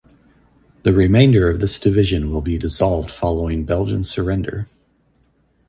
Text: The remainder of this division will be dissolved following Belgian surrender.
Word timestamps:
The 0.81 0.93
remainder 0.93 1.47
of 1.47 1.59
this 1.59 1.79
division 1.79 2.31
will 2.31 2.41
be 2.41 2.57
dissolved 2.57 3.11
following 3.11 3.65
Belgian 3.65 4.03
surrender. 4.03 4.67